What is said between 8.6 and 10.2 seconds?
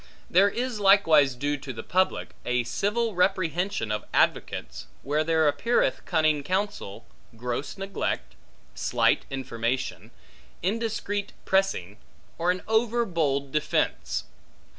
slight information,